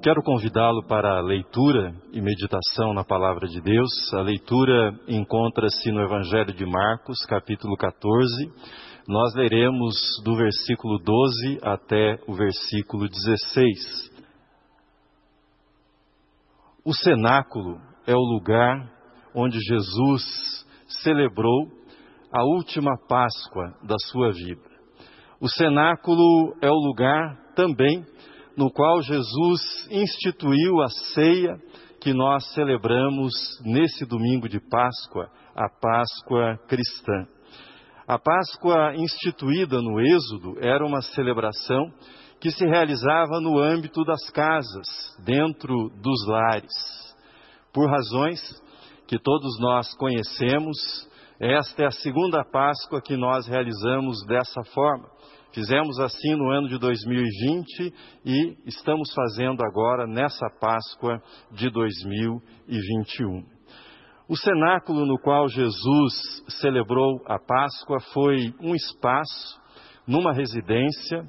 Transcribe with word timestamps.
Quero 0.00 0.22
convidá-lo 0.22 0.86
para 0.86 1.18
a 1.18 1.20
leitura 1.20 1.92
e 2.12 2.20
meditação 2.20 2.94
na 2.94 3.02
palavra 3.02 3.48
de 3.48 3.60
Deus. 3.60 3.90
A 4.14 4.20
leitura 4.20 4.96
encontra-se 5.08 5.90
no 5.90 6.00
Evangelho 6.00 6.54
de 6.54 6.64
Marcos, 6.64 7.18
capítulo 7.26 7.76
14. 7.76 8.52
Nós 9.08 9.34
leremos 9.34 9.96
do 10.22 10.36
versículo 10.36 11.00
12 11.00 11.58
até 11.64 12.16
o 12.28 12.32
versículo 12.32 13.08
16. 13.08 14.20
O 16.84 16.94
cenáculo 16.94 17.80
é 18.06 18.14
o 18.14 18.20
lugar 18.20 18.76
onde 19.34 19.58
Jesus 19.58 20.64
celebrou 21.02 21.72
a 22.32 22.44
última 22.44 22.96
Páscoa 23.08 23.74
da 23.82 23.96
sua 24.12 24.30
vida. 24.30 24.62
O 25.40 25.48
cenáculo 25.48 26.56
é 26.62 26.70
o 26.70 26.86
lugar 26.86 27.36
também 27.56 28.06
no 28.58 28.72
qual 28.72 29.00
Jesus 29.00 29.86
instituiu 29.88 30.82
a 30.82 30.88
ceia 31.14 31.56
que 32.00 32.12
nós 32.12 32.44
celebramos 32.54 33.32
nesse 33.64 34.04
domingo 34.04 34.48
de 34.48 34.58
Páscoa, 34.58 35.30
a 35.54 35.68
Páscoa 35.80 36.58
cristã. 36.66 37.24
A 38.08 38.18
Páscoa 38.18 38.96
instituída 38.96 39.80
no 39.80 40.00
Êxodo 40.00 40.58
era 40.60 40.84
uma 40.84 41.00
celebração 41.00 41.88
que 42.40 42.50
se 42.50 42.66
realizava 42.66 43.40
no 43.40 43.60
âmbito 43.60 44.02
das 44.04 44.28
casas, 44.30 44.88
dentro 45.24 45.88
dos 46.02 46.26
lares. 46.26 46.74
Por 47.72 47.88
razões 47.88 48.40
que 49.06 49.20
todos 49.20 49.56
nós 49.60 49.94
conhecemos, 49.94 50.76
esta 51.38 51.84
é 51.84 51.86
a 51.86 51.92
segunda 51.92 52.44
Páscoa 52.44 53.00
que 53.00 53.16
nós 53.16 53.46
realizamos 53.46 54.18
dessa 54.26 54.64
forma. 54.74 55.08
Fizemos 55.52 55.98
assim 55.98 56.34
no 56.34 56.50
ano 56.50 56.68
de 56.68 56.78
2020 56.78 57.94
e 58.24 58.56
estamos 58.66 59.12
fazendo 59.14 59.62
agora 59.64 60.06
nessa 60.06 60.46
Páscoa 60.60 61.22
de 61.52 61.70
2021. 61.70 63.44
O 64.28 64.36
cenáculo 64.36 65.06
no 65.06 65.18
qual 65.18 65.48
Jesus 65.48 66.44
celebrou 66.60 67.22
a 67.26 67.38
Páscoa 67.38 67.98
foi 68.12 68.54
um 68.60 68.74
espaço 68.74 69.58
numa 70.06 70.34
residência 70.34 71.26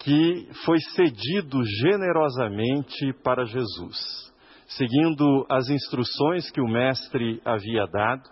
que 0.00 0.48
foi 0.64 0.78
cedido 0.96 1.62
generosamente 1.82 3.12
para 3.22 3.44
Jesus. 3.44 4.32
Seguindo 4.66 5.46
as 5.48 5.68
instruções 5.68 6.50
que 6.50 6.60
o 6.60 6.68
Mestre 6.68 7.40
havia 7.44 7.86
dado, 7.86 8.28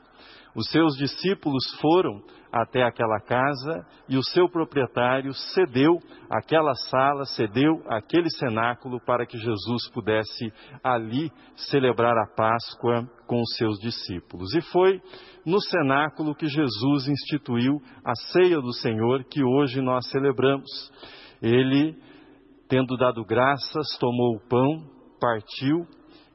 os 0.58 0.68
seus 0.70 0.96
discípulos 0.96 1.64
foram 1.80 2.20
até 2.52 2.82
aquela 2.82 3.20
casa 3.20 3.86
e 4.08 4.16
o 4.16 4.24
seu 4.24 4.48
proprietário 4.48 5.32
cedeu 5.32 6.00
aquela 6.28 6.74
sala, 6.74 7.24
cedeu 7.26 7.80
aquele 7.86 8.28
cenáculo 8.28 8.98
para 9.06 9.24
que 9.24 9.38
Jesus 9.38 9.88
pudesse 9.94 10.52
ali 10.82 11.30
celebrar 11.54 12.18
a 12.18 12.34
Páscoa 12.34 13.08
com 13.28 13.40
os 13.40 13.56
seus 13.56 13.78
discípulos. 13.78 14.52
E 14.52 14.60
foi 14.72 15.00
no 15.46 15.60
cenáculo 15.60 16.34
que 16.34 16.48
Jesus 16.48 17.06
instituiu 17.06 17.80
a 18.04 18.14
ceia 18.32 18.60
do 18.60 18.72
Senhor 18.72 19.22
que 19.30 19.44
hoje 19.44 19.80
nós 19.80 20.10
celebramos. 20.10 20.68
Ele, 21.40 21.96
tendo 22.68 22.96
dado 22.96 23.24
graças, 23.24 23.96
tomou 24.00 24.34
o 24.34 24.48
pão, 24.48 24.90
partiu 25.20 25.86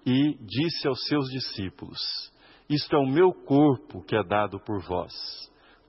e 0.06 0.38
disse 0.46 0.88
aos 0.88 1.06
seus 1.08 1.26
discípulos: 1.30 2.32
Isto 2.70 2.96
é 2.96 3.00
o 3.00 3.06
meu 3.06 3.32
corpo 3.32 4.04
que 4.06 4.16
é 4.16 4.24
dado 4.24 4.60
por 4.60 4.82
vós. 4.82 5.14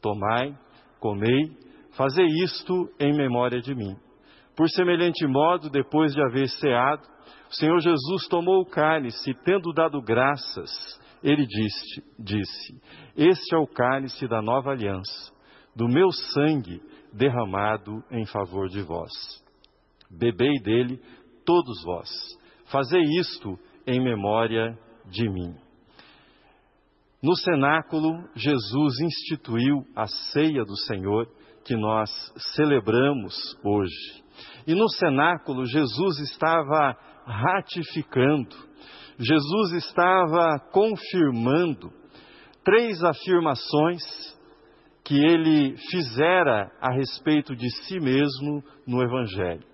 Tomai, 0.00 0.56
comei, 1.00 1.56
fazei 1.96 2.26
isto 2.44 2.90
em 2.98 3.16
memória 3.16 3.60
de 3.60 3.74
mim. 3.74 3.96
Por 4.56 4.68
semelhante 4.68 5.26
modo, 5.26 5.70
depois 5.70 6.12
de 6.12 6.22
haver 6.22 6.48
ceado, 6.48 7.02
o 7.50 7.54
Senhor 7.54 7.78
Jesus 7.80 8.28
tomou 8.28 8.62
o 8.62 8.66
cálice 8.66 9.30
e, 9.30 9.34
tendo 9.44 9.72
dado 9.72 10.00
graças, 10.00 10.70
ele 11.22 11.46
disse, 11.46 12.04
disse: 12.18 12.82
Este 13.16 13.54
é 13.54 13.58
o 13.58 13.66
cálice 13.66 14.28
da 14.28 14.42
nova 14.42 14.70
aliança, 14.70 15.32
do 15.74 15.88
meu 15.88 16.10
sangue 16.32 16.80
derramado 17.12 18.02
em 18.10 18.26
favor 18.26 18.68
de 18.68 18.82
vós. 18.82 19.10
Bebei 20.10 20.54
dele 20.62 21.00
todos 21.44 21.82
vós. 21.84 22.10
Fazei 22.66 23.02
isto 23.20 23.58
em 23.86 24.02
memória 24.02 24.78
de 25.06 25.28
mim. 25.28 25.63
No 27.24 27.34
cenáculo, 27.34 28.22
Jesus 28.36 29.00
instituiu 29.00 29.82
a 29.96 30.06
ceia 30.06 30.62
do 30.62 30.76
Senhor 30.76 31.26
que 31.64 31.74
nós 31.74 32.10
celebramos 32.54 33.34
hoje. 33.64 34.22
E 34.66 34.74
no 34.74 34.86
cenáculo, 34.90 35.64
Jesus 35.64 36.18
estava 36.18 36.94
ratificando, 37.24 38.54
Jesus 39.18 39.72
estava 39.72 40.58
confirmando 40.70 41.90
três 42.62 43.02
afirmações 43.02 44.02
que 45.02 45.16
ele 45.16 45.78
fizera 45.90 46.70
a 46.78 46.92
respeito 46.92 47.56
de 47.56 47.70
si 47.84 48.00
mesmo 48.00 48.62
no 48.86 49.02
Evangelho. 49.02 49.64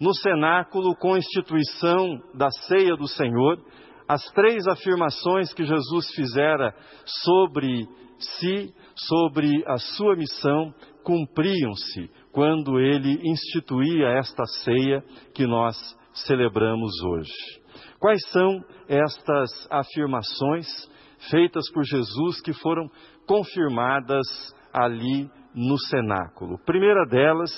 No 0.00 0.14
cenáculo, 0.14 0.96
com 0.96 1.12
a 1.12 1.18
instituição 1.18 2.22
da 2.32 2.48
ceia 2.50 2.96
do 2.96 3.06
Senhor, 3.06 3.62
as 4.10 4.24
três 4.32 4.66
afirmações 4.66 5.54
que 5.54 5.64
Jesus 5.64 6.10
fizera 6.16 6.74
sobre 7.22 7.86
si, 8.18 8.74
sobre 8.96 9.62
a 9.68 9.76
sua 9.76 10.16
missão, 10.16 10.74
cumpriam-se 11.04 12.10
quando 12.32 12.80
ele 12.80 13.20
instituía 13.22 14.08
esta 14.08 14.44
ceia 14.64 15.04
que 15.32 15.46
nós 15.46 15.76
celebramos 16.26 16.90
hoje. 17.04 17.30
Quais 18.00 18.20
são 18.32 18.60
estas 18.88 19.48
afirmações 19.70 20.66
feitas 21.30 21.70
por 21.72 21.84
Jesus 21.84 22.40
que 22.40 22.52
foram 22.52 22.90
confirmadas 23.28 24.26
ali 24.72 25.30
no 25.54 25.78
cenáculo? 25.78 26.58
Primeira 26.66 27.06
delas, 27.06 27.52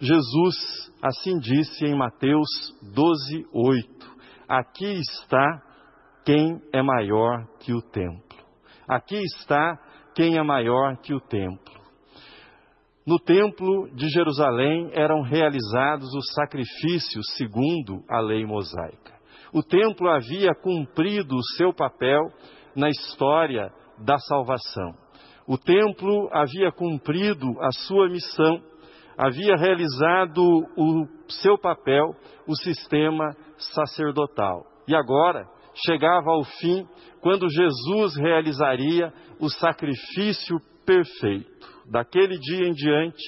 Jesus 0.00 0.56
assim 1.02 1.38
disse 1.40 1.84
em 1.84 1.94
Mateus 1.94 2.48
12, 2.94 3.46
8: 3.52 4.10
Aqui 4.48 4.98
está 4.98 5.69
quem 6.24 6.60
é 6.72 6.82
maior 6.82 7.46
que 7.60 7.72
o 7.72 7.82
templo. 7.82 8.38
Aqui 8.88 9.16
está 9.16 9.78
quem 10.14 10.36
é 10.36 10.42
maior 10.42 10.96
que 10.98 11.14
o 11.14 11.20
templo. 11.20 11.80
No 13.06 13.18
templo 13.18 13.88
de 13.94 14.08
Jerusalém 14.08 14.90
eram 14.92 15.22
realizados 15.22 16.14
os 16.14 16.32
sacrifícios 16.34 17.26
segundo 17.36 18.04
a 18.08 18.20
lei 18.20 18.44
mosaica. 18.44 19.18
O 19.52 19.62
templo 19.62 20.08
havia 20.08 20.54
cumprido 20.54 21.34
o 21.34 21.42
seu 21.56 21.72
papel 21.72 22.20
na 22.76 22.88
história 22.88 23.72
da 23.98 24.18
salvação. 24.18 24.94
O 25.46 25.58
templo 25.58 26.28
havia 26.32 26.70
cumprido 26.70 27.48
a 27.60 27.72
sua 27.72 28.08
missão, 28.08 28.62
havia 29.18 29.56
realizado 29.56 30.42
o 30.76 31.06
seu 31.28 31.58
papel, 31.58 32.14
o 32.46 32.54
sistema 32.56 33.34
sacerdotal. 33.56 34.64
E 34.86 34.94
agora, 34.94 35.48
chegava 35.86 36.30
ao 36.30 36.44
fim 36.44 36.86
quando 37.20 37.48
Jesus 37.48 38.16
realizaria 38.16 39.12
o 39.38 39.48
sacrifício 39.48 40.58
perfeito. 40.84 41.68
Daquele 41.90 42.38
dia 42.38 42.68
em 42.68 42.72
diante, 42.72 43.22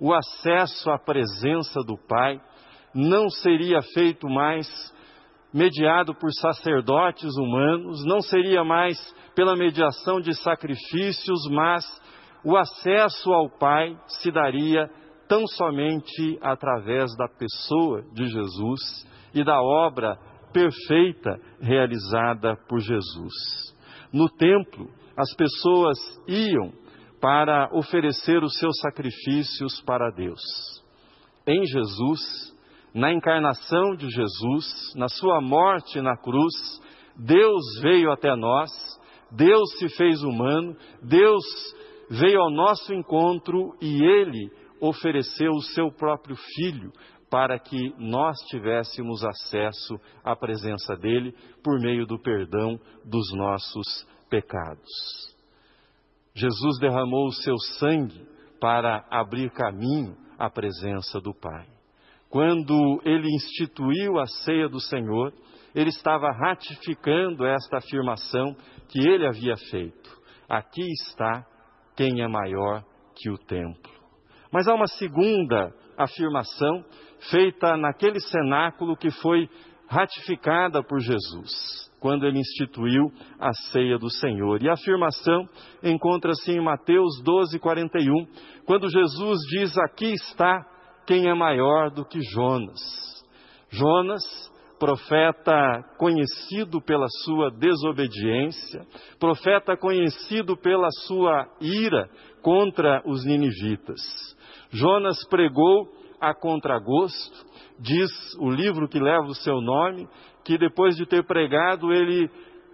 o 0.00 0.12
acesso 0.12 0.90
à 0.90 0.98
presença 0.98 1.80
do 1.80 1.96
Pai 2.08 2.40
não 2.94 3.28
seria 3.28 3.80
feito 3.94 4.28
mais 4.28 4.66
mediado 5.52 6.14
por 6.14 6.30
sacerdotes 6.32 7.34
humanos, 7.36 8.04
não 8.04 8.20
seria 8.20 8.64
mais 8.64 8.98
pela 9.34 9.56
mediação 9.56 10.20
de 10.20 10.34
sacrifícios, 10.34 11.48
mas 11.50 11.84
o 12.44 12.56
acesso 12.56 13.32
ao 13.32 13.48
Pai 13.58 13.96
se 14.06 14.30
daria 14.30 14.90
tão 15.28 15.46
somente 15.46 16.38
através 16.40 17.14
da 17.16 17.28
pessoa 17.28 18.02
de 18.12 18.26
Jesus 18.26 19.06
e 19.34 19.44
da 19.44 19.60
obra 19.60 20.18
perfeita 20.52 21.40
realizada 21.60 22.56
por 22.68 22.80
Jesus. 22.80 23.34
No 24.12 24.28
templo, 24.28 24.88
as 25.16 25.34
pessoas 25.34 25.98
iam 26.26 26.72
para 27.20 27.68
oferecer 27.72 28.42
os 28.42 28.56
seus 28.58 28.78
sacrifícios 28.80 29.80
para 29.82 30.10
Deus. 30.10 30.40
Em 31.46 31.64
Jesus, 31.64 32.56
na 32.94 33.12
encarnação 33.12 33.96
de 33.96 34.08
Jesus, 34.08 34.94
na 34.94 35.08
sua 35.08 35.40
morte 35.40 36.00
na 36.00 36.16
cruz, 36.16 36.54
Deus 37.16 37.62
veio 37.82 38.12
até 38.12 38.34
nós, 38.36 38.70
Deus 39.32 39.78
se 39.78 39.88
fez 39.96 40.22
humano, 40.22 40.76
Deus 41.02 41.44
veio 42.10 42.40
ao 42.40 42.50
nosso 42.50 42.94
encontro 42.94 43.74
e 43.80 44.02
ele 44.02 44.50
ofereceu 44.80 45.52
o 45.52 45.62
seu 45.62 45.90
próprio 45.90 46.36
filho 46.54 46.92
para 47.30 47.58
que 47.58 47.94
nós 47.98 48.36
tivéssemos 48.48 49.22
acesso 49.24 50.00
à 50.24 50.34
presença 50.34 50.96
dele 50.96 51.34
por 51.62 51.78
meio 51.80 52.06
do 52.06 52.18
perdão 52.18 52.78
dos 53.04 53.32
nossos 53.34 54.06
pecados. 54.30 54.88
Jesus 56.34 56.78
derramou 56.80 57.26
o 57.26 57.32
seu 57.32 57.56
sangue 57.78 58.26
para 58.60 59.04
abrir 59.10 59.50
caminho 59.50 60.16
à 60.38 60.48
presença 60.48 61.20
do 61.20 61.34
Pai. 61.34 61.66
quando 62.30 63.00
ele 63.04 63.26
instituiu 63.34 64.18
a 64.18 64.26
ceia 64.26 64.68
do 64.68 64.78
Senhor, 64.80 65.32
ele 65.74 65.88
estava 65.88 66.30
ratificando 66.30 67.46
esta 67.46 67.78
afirmação 67.78 68.54
que 68.88 68.98
ele 68.98 69.26
havia 69.26 69.56
feito. 69.70 70.10
Aqui 70.48 70.82
está 71.02 71.46
quem 71.96 72.22
é 72.22 72.28
maior 72.28 72.84
que 73.14 73.30
o 73.30 73.38
templo. 73.38 73.97
Mas 74.50 74.66
há 74.66 74.74
uma 74.74 74.86
segunda 74.86 75.72
afirmação 75.96 76.84
feita 77.30 77.76
naquele 77.76 78.20
cenáculo 78.20 78.96
que 78.96 79.10
foi 79.10 79.48
ratificada 79.88 80.82
por 80.82 81.00
Jesus, 81.00 81.90
quando 81.98 82.26
ele 82.26 82.38
instituiu 82.38 83.10
a 83.40 83.52
ceia 83.72 83.98
do 83.98 84.10
Senhor. 84.10 84.62
E 84.62 84.68
a 84.68 84.74
afirmação 84.74 85.48
encontra-se 85.82 86.52
em 86.52 86.60
Mateus 86.60 87.20
12, 87.22 87.58
41, 87.58 88.26
quando 88.66 88.88
Jesus 88.88 89.38
diz: 89.50 89.76
Aqui 89.78 90.12
está 90.12 90.64
quem 91.06 91.28
é 91.28 91.34
maior 91.34 91.90
do 91.90 92.04
que 92.04 92.20
Jonas. 92.20 92.78
Jonas, 93.70 94.22
profeta 94.78 95.82
conhecido 95.98 96.80
pela 96.80 97.06
sua 97.24 97.50
desobediência, 97.50 98.86
profeta 99.18 99.76
conhecido 99.76 100.56
pela 100.56 100.88
sua 101.06 101.46
ira 101.60 102.08
contra 102.42 103.02
os 103.04 103.24
ninivitas. 103.24 104.00
Jonas 104.70 105.16
pregou 105.28 105.88
a 106.20 106.34
contragosto, 106.34 107.46
diz 107.78 108.10
o 108.38 108.50
livro 108.50 108.88
que 108.88 108.98
leva 108.98 109.26
o 109.26 109.34
seu 109.34 109.60
nome, 109.60 110.08
que 110.44 110.58
depois 110.58 110.96
de 110.96 111.06
ter 111.06 111.24
pregado, 111.24 111.92
ele 111.92 112.30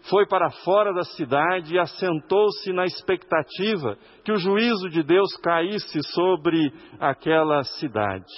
foi 0.09 0.27
para 0.27 0.51
fora 0.65 0.93
da 0.93 1.03
cidade 1.03 1.75
e 1.75 1.79
assentou-se 1.79 2.73
na 2.73 2.85
expectativa 2.85 3.97
que 4.23 4.33
o 4.33 4.37
juízo 4.37 4.89
de 4.89 5.03
Deus 5.03 5.35
caísse 5.39 6.03
sobre 6.13 6.73
aquela 7.01 7.63
cidade 7.65 8.33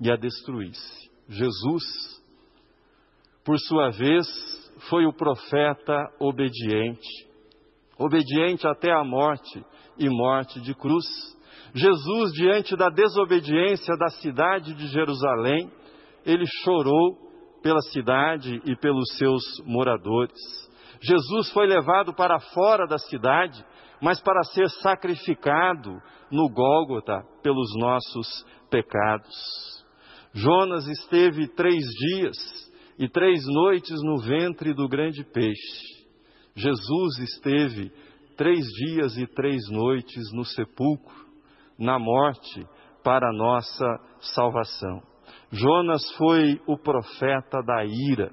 e 0.00 0.10
a 0.10 0.16
destruísse. 0.16 1.10
Jesus, 1.28 1.84
por 3.44 3.58
sua 3.60 3.90
vez, 3.90 4.26
foi 4.88 5.06
o 5.06 5.12
profeta 5.12 6.12
obediente, 6.20 7.26
obediente 7.98 8.66
até 8.66 8.92
a 8.92 9.04
morte 9.04 9.64
e 9.98 10.08
morte 10.08 10.60
de 10.60 10.74
cruz. 10.74 11.06
Jesus, 11.76 12.32
diante 12.32 12.74
da 12.74 12.88
desobediência 12.88 13.94
da 13.98 14.08
cidade 14.08 14.72
de 14.72 14.86
Jerusalém, 14.86 15.70
ele 16.24 16.46
chorou 16.64 17.18
pela 17.62 17.82
cidade 17.92 18.62
e 18.64 18.74
pelos 18.76 19.14
seus 19.18 19.42
moradores. 19.66 20.32
Jesus 21.02 21.50
foi 21.50 21.66
levado 21.66 22.14
para 22.14 22.40
fora 22.40 22.86
da 22.86 22.96
cidade, 22.96 23.62
mas 24.00 24.20
para 24.22 24.42
ser 24.44 24.70
sacrificado 24.82 26.00
no 26.30 26.48
Gólgota 26.48 27.22
pelos 27.42 27.68
nossos 27.78 28.26
pecados. 28.70 29.34
Jonas 30.32 30.86
esteve 30.86 31.46
três 31.48 31.84
dias 32.14 32.36
e 32.98 33.06
três 33.06 33.44
noites 33.46 34.02
no 34.02 34.18
ventre 34.18 34.72
do 34.72 34.88
grande 34.88 35.22
peixe. 35.24 36.06
Jesus 36.54 37.18
esteve 37.18 37.92
três 38.34 38.64
dias 38.64 39.18
e 39.18 39.26
três 39.26 39.68
noites 39.70 40.32
no 40.32 40.44
sepulcro, 40.44 41.25
na 41.78 41.98
morte, 41.98 42.66
para 43.02 43.32
nossa 43.32 43.86
salvação. 44.34 45.02
Jonas 45.50 46.02
foi 46.16 46.60
o 46.66 46.76
profeta 46.76 47.62
da 47.62 47.84
ira. 47.84 48.32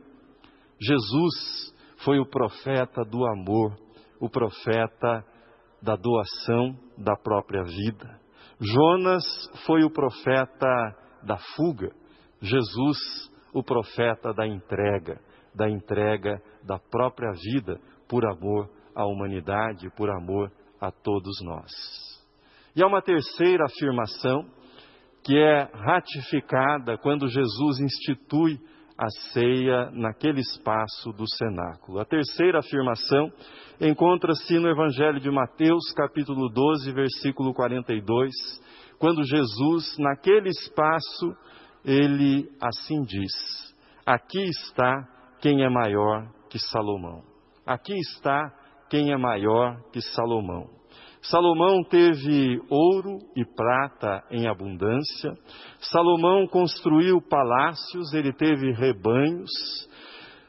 Jesus 0.81 1.74
foi 2.04 2.19
o 2.19 2.25
profeta 2.25 3.04
do 3.04 3.25
amor, 3.25 3.78
o 4.19 4.30
profeta 4.30 5.24
da 5.81 5.95
doação 5.95 6.75
da 6.98 7.16
própria 7.16 7.63
vida. 7.63 8.19
Jonas 8.60 9.24
foi 9.66 9.84
o 9.84 9.92
profeta 9.92 10.95
da 11.24 11.38
fuga. 11.56 11.92
Jesus, 12.42 12.98
o 13.54 13.63
profeta 13.63 14.34
da 14.34 14.48
entrega, 14.48 15.19
da 15.54 15.69
entrega 15.69 16.42
da 16.63 16.80
própria 16.80 17.31
vida 17.31 17.80
por 18.07 18.25
amor 18.25 18.69
à 18.95 19.06
humanidade, 19.06 19.90
por 19.95 20.10
amor 20.10 20.51
a 20.80 20.92
todos 20.92 21.42
nós. 21.44 22.12
E 22.75 22.83
há 22.83 22.87
uma 22.87 23.01
terceira 23.01 23.65
afirmação 23.65 24.45
que 25.23 25.37
é 25.37 25.69
ratificada 25.73 26.97
quando 26.97 27.27
Jesus 27.27 27.79
institui 27.79 28.59
a 28.97 29.09
ceia 29.31 29.89
naquele 29.91 30.41
espaço 30.41 31.11
do 31.13 31.27
cenáculo. 31.27 31.99
A 31.99 32.05
terceira 32.05 32.59
afirmação 32.59 33.31
encontra-se 33.79 34.59
no 34.59 34.69
Evangelho 34.69 35.19
de 35.19 35.29
Mateus, 35.31 35.91
capítulo 35.95 36.49
12, 36.49 36.91
versículo 36.91 37.53
42, 37.53 38.31
quando 38.99 39.23
Jesus, 39.23 39.97
naquele 39.97 40.49
espaço, 40.49 41.35
ele 41.85 42.49
assim 42.61 43.01
diz: 43.03 43.75
Aqui 44.05 44.43
está 44.43 45.07
quem 45.41 45.63
é 45.63 45.69
maior 45.69 46.27
que 46.49 46.59
Salomão. 46.59 47.23
Aqui 47.65 47.93
está 47.93 48.51
quem 48.89 49.11
é 49.11 49.17
maior 49.17 49.81
que 49.91 50.01
Salomão. 50.01 50.69
Salomão 51.23 51.83
teve 51.85 52.61
ouro 52.69 53.17
e 53.33 53.45
prata 53.45 54.23
em 54.29 54.45
abundância. 54.45 55.31
Salomão 55.79 56.45
construiu 56.47 57.21
palácios, 57.21 58.13
ele 58.13 58.33
teve 58.33 58.73
rebanhos. 58.73 59.49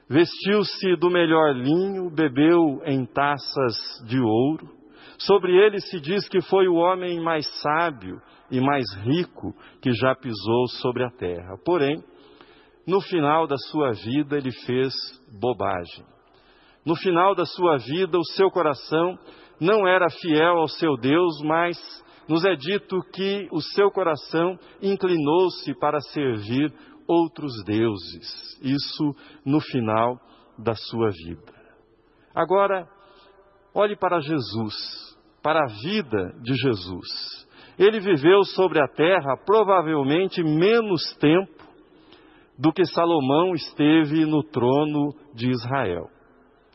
Vestiu-se 0.09 0.97
do 0.97 1.09
melhor 1.09 1.55
linho, 1.55 2.11
bebeu 2.11 2.83
em 2.87 3.07
taças 3.07 3.77
de 4.09 4.19
ouro. 4.19 4.69
Sobre 5.17 5.53
ele 5.53 5.81
se 5.81 6.01
diz 6.01 6.29
que 6.29 6.41
foi 6.43 6.67
o 6.67 6.75
homem 6.75 7.21
mais 7.21 7.47
sábio 7.61 8.21
e 8.51 8.61
mais 8.61 8.85
rico 9.05 9.55
que 9.81 9.93
já 9.93 10.15
pisou 10.17 10.67
sobre 10.83 11.05
a 11.05 11.11
terra. 11.11 11.57
Porém, 11.65 12.03
no 12.85 13.01
final 13.01 13.47
da 13.47 13.57
sua 13.57 13.93
vida, 13.93 14.37
ele 14.37 14.51
fez 14.67 14.93
bobagem. 15.41 16.05
No 16.85 16.97
final 16.97 17.35
da 17.35 17.47
sua 17.47 17.79
vida, 17.79 18.19
o 18.19 18.25
seu 18.25 18.51
coração 18.51 19.19
não 19.61 19.87
era 19.87 20.09
fiel 20.11 20.59
ao 20.59 20.69
seu 20.69 20.97
Deus, 20.97 21.41
mas 21.43 21.77
nos 22.29 22.45
é 22.45 22.55
dito 22.55 23.01
que 23.13 23.49
o 23.53 23.61
seu 23.61 23.91
coração 23.91 24.59
inclinou-se 24.83 25.75
para 25.79 26.01
servir 26.01 26.73
outros 27.07 27.53
deuses. 27.65 28.59
Isso 28.63 29.15
no 29.45 29.61
final 29.61 30.19
da 30.59 30.75
sua 30.75 31.11
vida. 31.11 31.53
Agora, 32.35 32.89
olhe 33.75 33.97
para 33.97 34.21
Jesus, 34.21 34.75
para 35.43 35.61
a 35.61 35.73
vida 35.83 36.33
de 36.43 36.55
Jesus. 36.55 37.45
Ele 37.79 38.01
viveu 38.01 38.43
sobre 38.45 38.81
a 38.81 38.89
terra 38.89 39.37
provavelmente 39.45 40.43
menos 40.43 41.15
tempo 41.17 41.65
do 42.59 42.73
que 42.73 42.85
Salomão 42.87 43.53
esteve 43.55 44.25
no 44.25 44.43
trono 44.45 45.13
de 45.35 45.51
Israel. 45.51 46.09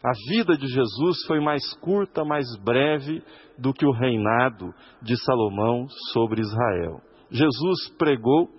A 0.03 0.12
vida 0.29 0.56
de 0.58 0.65
Jesus 0.68 1.25
foi 1.27 1.41
mais 1.41 1.62
curta, 1.82 2.24
mais 2.24 2.46
breve 2.63 3.22
do 3.58 3.74
que 3.74 3.86
o 3.86 3.91
reinado 3.91 4.74
de 5.01 5.18
Salomão 5.18 5.88
sobre 6.13 6.41
Israel. 6.41 7.01
Jesus 7.29 7.89
pregou 7.98 8.50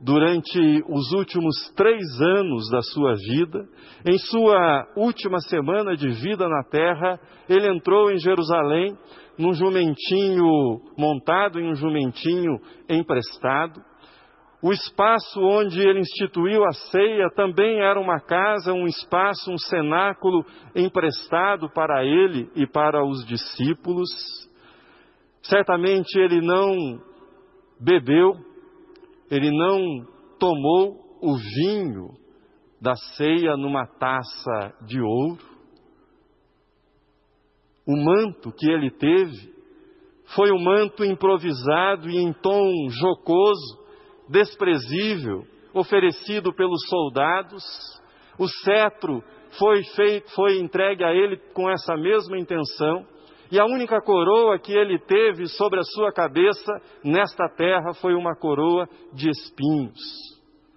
durante 0.00 0.58
os 0.88 1.12
últimos 1.12 1.54
três 1.74 2.02
anos 2.20 2.70
da 2.70 2.80
sua 2.80 3.14
vida. 3.14 3.66
Em 4.06 4.18
sua 4.18 4.86
última 4.96 5.38
semana 5.40 5.96
de 5.96 6.08
vida 6.08 6.48
na 6.48 6.62
terra, 6.64 7.20
ele 7.48 7.68
entrou 7.68 8.10
em 8.10 8.18
Jerusalém 8.18 8.96
num 9.38 9.52
jumentinho, 9.52 10.80
montado 10.96 11.60
em 11.60 11.70
um 11.70 11.74
jumentinho 11.74 12.58
emprestado. 12.88 13.82
O 14.66 14.72
espaço 14.72 15.40
onde 15.40 15.80
ele 15.80 16.00
instituiu 16.00 16.64
a 16.64 16.72
ceia 16.72 17.30
também 17.36 17.78
era 17.78 18.00
uma 18.00 18.18
casa, 18.18 18.72
um 18.72 18.84
espaço, 18.84 19.48
um 19.48 19.56
cenáculo 19.56 20.44
emprestado 20.74 21.70
para 21.70 22.04
ele 22.04 22.50
e 22.56 22.66
para 22.66 23.06
os 23.06 23.24
discípulos. 23.24 24.10
Certamente 25.40 26.18
ele 26.18 26.40
não 26.40 27.00
bebeu, 27.78 28.32
ele 29.30 29.56
não 29.56 30.04
tomou 30.36 30.96
o 31.22 31.36
vinho 31.36 32.08
da 32.82 32.96
ceia 33.16 33.56
numa 33.56 33.86
taça 33.86 34.74
de 34.84 35.00
ouro. 35.00 35.44
O 37.86 37.96
manto 37.96 38.50
que 38.50 38.68
ele 38.68 38.90
teve 38.90 39.48
foi 40.34 40.50
um 40.50 40.60
manto 40.60 41.04
improvisado 41.04 42.10
e 42.10 42.16
em 42.16 42.32
tom 42.32 42.68
jocoso 42.88 43.85
desprezível 44.28 45.44
oferecido 45.74 46.52
pelos 46.54 46.86
soldados. 46.88 47.62
O 48.38 48.48
cetro 48.48 49.22
foi, 49.58 49.82
feito, 49.94 50.30
foi 50.34 50.58
entregue 50.58 51.04
a 51.04 51.12
ele 51.12 51.36
com 51.54 51.70
essa 51.70 51.96
mesma 51.96 52.38
intenção. 52.38 53.06
E 53.50 53.60
a 53.60 53.64
única 53.64 54.00
coroa 54.00 54.58
que 54.58 54.72
ele 54.72 54.98
teve 54.98 55.46
sobre 55.46 55.78
a 55.78 55.84
sua 55.84 56.12
cabeça 56.12 56.72
nesta 57.04 57.48
terra 57.48 57.94
foi 58.00 58.14
uma 58.14 58.34
coroa 58.34 58.88
de 59.12 59.30
espinhos. 59.30 60.00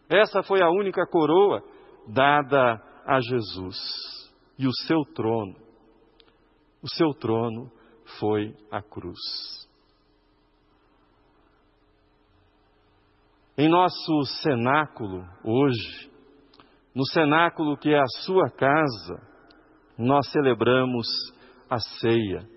Essa 0.07 0.43
foi 0.43 0.61
a 0.61 0.69
única 0.69 1.05
coroa 1.07 1.63
dada 2.07 2.79
a 3.05 3.19
Jesus. 3.21 3.77
E 4.57 4.67
o 4.67 4.73
seu 4.85 5.03
trono, 5.15 5.55
o 6.83 6.89
seu 6.89 7.13
trono 7.13 7.71
foi 8.19 8.53
a 8.71 8.81
cruz. 8.81 9.17
Em 13.59 13.67
nosso 13.67 14.23
cenáculo 14.41 15.21
hoje, 15.43 16.09
no 16.95 17.05
cenáculo 17.05 17.75
que 17.75 17.89
é 17.89 17.99
a 17.99 18.07
sua 18.21 18.49
casa, 18.49 19.21
nós 19.97 20.31
celebramos 20.31 21.05
a 21.69 21.77
ceia 21.77 22.47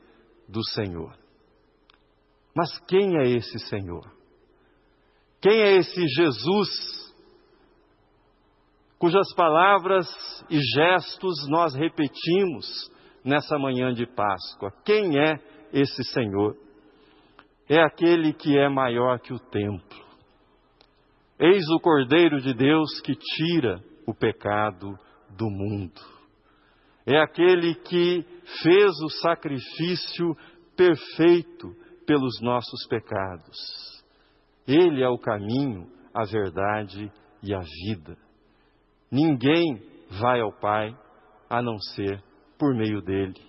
do 0.49 0.65
Senhor. 0.65 1.19
Mas 2.55 2.79
quem 2.87 3.19
é 3.19 3.29
esse 3.29 3.59
Senhor? 3.69 4.13
Quem 5.41 5.61
é 5.61 5.75
esse 5.75 6.07
Jesus 6.07 6.69
cujas 8.97 9.35
palavras 9.35 10.07
e 10.49 10.61
gestos 10.61 11.49
nós 11.49 11.75
repetimos 11.75 12.65
nessa 13.25 13.59
manhã 13.59 13.93
de 13.93 14.07
Páscoa? 14.07 14.71
Quem 14.85 15.19
é 15.19 15.35
esse 15.73 16.05
Senhor? 16.13 16.57
É 17.69 17.83
aquele 17.83 18.33
que 18.33 18.57
é 18.57 18.69
maior 18.69 19.19
que 19.19 19.33
o 19.33 19.41
templo. 19.41 20.12
Eis 21.45 21.69
o 21.71 21.81
Cordeiro 21.81 22.41
de 22.41 22.55
Deus 22.55 23.01
que 23.01 23.17
tira 23.17 23.83
o 24.07 24.15
pecado 24.15 24.97
do 25.37 25.51
mundo. 25.51 26.01
É 27.05 27.19
aquele 27.19 27.75
que 27.75 28.25
fez 28.63 28.93
o 29.03 29.09
sacrifício 29.21 30.37
perfeito 30.77 31.75
pelos 32.07 32.41
nossos 32.41 32.87
pecados. 32.87 33.57
Ele 34.69 35.03
é 35.03 35.09
o 35.09 35.19
caminho, 35.19 35.91
a 36.15 36.25
verdade 36.25 37.11
e 37.43 37.53
a 37.53 37.59
vida. 37.59 38.17
Ninguém 39.11 39.83
vai 40.21 40.41
ao 40.41 40.53
Pai 40.53 40.97
a 41.51 41.61
não 41.61 41.77
ser 41.79 42.23
por 42.57 42.73
meio 42.73 43.03
dele. 43.03 43.41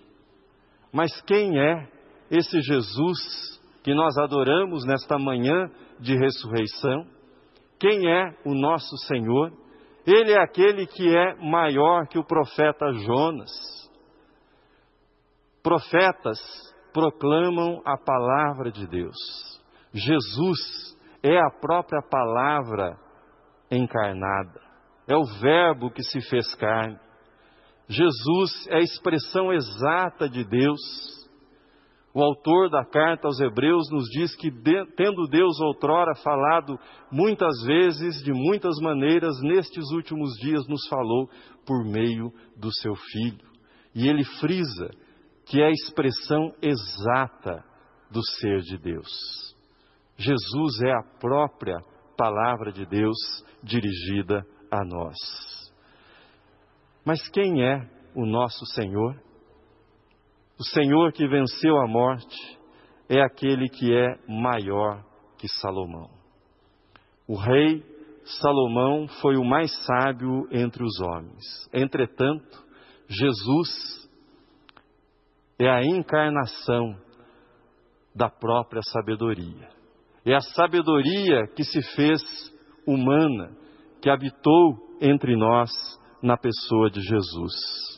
Mas 0.92 1.20
quem 1.22 1.60
é 1.60 1.88
esse 2.28 2.60
Jesus 2.60 3.62
que 3.84 3.94
nós 3.94 4.18
adoramos 4.18 4.84
nesta 4.84 5.16
manhã 5.16 5.70
de 6.00 6.16
ressurreição? 6.16 7.13
Quem 7.84 8.10
é 8.10 8.34
o 8.46 8.54
nosso 8.54 8.96
Senhor? 9.06 9.52
Ele 10.06 10.32
é 10.32 10.40
aquele 10.40 10.86
que 10.86 11.14
é 11.14 11.34
maior 11.34 12.06
que 12.08 12.18
o 12.18 12.24
profeta 12.24 12.90
Jonas. 12.94 13.50
Profetas 15.62 16.38
proclamam 16.94 17.82
a 17.84 17.98
palavra 17.98 18.72
de 18.72 18.86
Deus. 18.86 19.14
Jesus 19.92 20.96
é 21.22 21.36
a 21.36 21.50
própria 21.60 22.00
palavra 22.00 22.96
encarnada, 23.70 24.62
é 25.06 25.14
o 25.14 25.26
Verbo 25.42 25.90
que 25.90 26.02
se 26.04 26.22
fez 26.30 26.54
carne. 26.54 26.98
Jesus 27.86 28.66
é 28.68 28.76
a 28.76 28.82
expressão 28.82 29.52
exata 29.52 30.26
de 30.26 30.42
Deus. 30.42 30.80
O 32.14 32.22
autor 32.22 32.70
da 32.70 32.84
carta 32.84 33.26
aos 33.26 33.40
Hebreus 33.40 33.90
nos 33.90 34.04
diz 34.04 34.36
que, 34.36 34.48
tendo 34.96 35.26
Deus 35.28 35.60
outrora 35.60 36.14
falado 36.22 36.78
muitas 37.10 37.60
vezes, 37.66 38.22
de 38.22 38.32
muitas 38.32 38.78
maneiras, 38.80 39.34
nestes 39.42 39.90
últimos 39.90 40.32
dias 40.34 40.64
nos 40.68 40.86
falou 40.86 41.28
por 41.66 41.84
meio 41.84 42.32
do 42.56 42.72
seu 42.72 42.94
Filho. 42.94 43.44
E 43.92 44.08
ele 44.08 44.22
frisa 44.38 44.90
que 45.46 45.60
é 45.60 45.66
a 45.66 45.72
expressão 45.72 46.54
exata 46.62 47.64
do 48.12 48.22
ser 48.38 48.60
de 48.60 48.78
Deus. 48.78 49.08
Jesus 50.16 50.82
é 50.86 50.92
a 50.92 51.02
própria 51.18 51.76
palavra 52.16 52.70
de 52.70 52.86
Deus 52.86 53.16
dirigida 53.60 54.46
a 54.70 54.84
nós. 54.84 55.16
Mas 57.04 57.28
quem 57.30 57.64
é 57.64 57.90
o 58.14 58.24
nosso 58.24 58.64
Senhor? 58.66 59.20
O 60.58 60.64
Senhor 60.64 61.12
que 61.12 61.26
venceu 61.26 61.76
a 61.78 61.88
morte 61.88 62.36
é 63.08 63.20
aquele 63.20 63.68
que 63.68 63.92
é 63.92 64.18
maior 64.28 65.04
que 65.36 65.48
Salomão. 65.48 66.10
O 67.26 67.36
rei 67.36 67.82
Salomão 68.40 69.06
foi 69.20 69.36
o 69.36 69.44
mais 69.44 69.70
sábio 69.84 70.48
entre 70.50 70.82
os 70.82 71.00
homens. 71.00 71.68
Entretanto, 71.72 72.64
Jesus 73.08 74.08
é 75.58 75.68
a 75.68 75.82
encarnação 75.84 76.96
da 78.14 78.30
própria 78.30 78.80
sabedoria. 78.82 79.68
É 80.24 80.34
a 80.34 80.40
sabedoria 80.40 81.46
que 81.54 81.64
se 81.64 81.82
fez 81.94 82.22
humana, 82.86 83.54
que 84.00 84.08
habitou 84.08 84.96
entre 85.00 85.36
nós 85.36 85.70
na 86.22 86.36
pessoa 86.36 86.90
de 86.90 87.00
Jesus. 87.00 87.93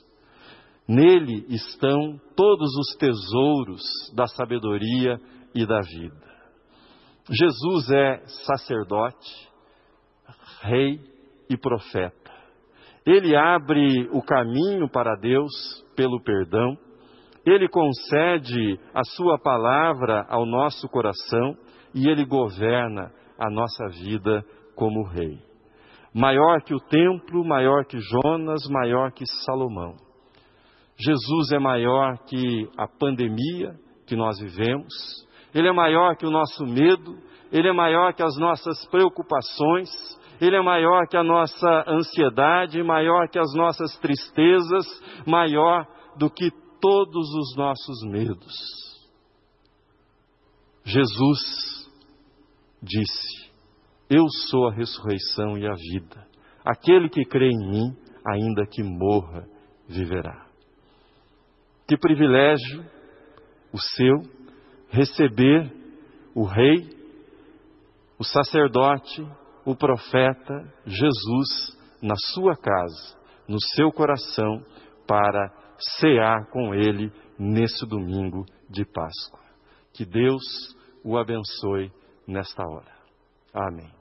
Nele 0.89 1.45
estão 1.49 2.21
todos 2.37 2.71
os 2.77 2.97
tesouros 2.97 3.83
da 4.15 4.27
sabedoria 4.27 5.21
e 5.55 5.67
da 5.67 5.81
vida. 5.81 6.27
Jesus 7.29 7.91
é 7.91 8.23
sacerdote, 8.47 9.49
rei 10.63 11.01
e 11.51 11.57
profeta. 11.57 12.31
Ele 13.05 13.37
abre 13.37 14.09
o 14.13 14.23
caminho 14.23 14.89
para 14.89 15.17
Deus 15.17 15.53
pelo 15.97 16.23
perdão 16.23 16.79
ele 17.47 17.69
concede 17.69 18.77
a 18.93 19.05
Sua 19.05 19.39
palavra 19.39 20.27
ao 20.29 20.45
nosso 20.45 20.89
coração 20.89 21.57
e 21.95 22.09
Ele 22.11 22.25
governa 22.25 23.13
a 23.39 23.49
nossa 23.49 23.87
vida 23.87 24.45
como 24.75 25.05
Rei. 25.05 25.39
Maior 26.13 26.61
que 26.63 26.75
o 26.75 26.81
templo, 26.81 27.45
maior 27.45 27.85
que 27.85 27.99
Jonas, 28.01 28.69
maior 28.69 29.13
que 29.13 29.25
Salomão. 29.45 29.95
Jesus 30.99 31.53
é 31.53 31.59
maior 31.59 32.19
que 32.27 32.69
a 32.77 32.89
pandemia 32.89 33.75
que 34.07 34.17
nós 34.17 34.39
vivemos, 34.39 34.93
Ele 35.55 35.69
é 35.69 35.73
maior 35.73 36.17
que 36.17 36.25
o 36.25 36.31
nosso 36.31 36.65
medo, 36.65 37.19
Ele 37.53 37.69
é 37.69 37.73
maior 37.73 38.15
que 38.15 38.23
as 38.23 38.37
nossas 38.39 38.87
preocupações, 38.87 39.91
Ele 40.41 40.57
é 40.57 40.63
maior 40.63 41.07
que 41.07 41.17
a 41.17 41.23
nossa 41.23 41.85
ansiedade, 41.87 42.83
maior 42.83 43.29
que 43.29 43.39
as 43.39 43.53
nossas 43.55 43.97
tristezas, 43.99 44.87
maior 45.27 45.87
do 46.17 46.31
que 46.31 46.51
todos 46.81 47.29
os 47.35 47.57
nossos 47.57 48.03
medos. 48.11 48.55
Jesus 50.85 51.91
disse: 52.83 53.51
Eu 54.09 54.25
sou 54.49 54.69
a 54.69 54.73
ressurreição 54.73 55.59
e 55.59 55.67
a 55.67 55.75
vida. 55.75 56.27
Aquele 56.65 57.09
que 57.09 57.25
crê 57.25 57.51
em 57.51 57.71
mim, 57.71 57.97
ainda 58.25 58.67
que 58.67 58.83
morra, 58.83 59.47
viverá. 59.89 60.47
Que 61.87 61.97
privilégio 61.97 62.85
o 63.73 63.79
seu 63.79 64.23
receber 64.89 65.73
o 66.35 66.45
Rei, 66.45 66.89
o 68.19 68.25
sacerdote, 68.25 69.27
o 69.65 69.75
profeta 69.75 70.73
Jesus 70.85 71.77
na 72.03 72.15
sua 72.35 72.57
casa, 72.57 73.19
no 73.49 73.61
seu 73.75 73.91
coração, 73.93 74.65
para 75.07 75.51
cear 76.01 76.47
com 76.51 76.75
Ele 76.75 77.13
nesse 77.39 77.87
domingo 77.87 78.45
de 78.69 78.85
Páscoa. 78.85 79.41
Que 79.93 80.05
Deus 80.05 80.43
o 81.05 81.17
abençoe 81.17 81.91
nesta 82.27 82.63
hora. 82.63 82.93
Amém. 83.55 83.96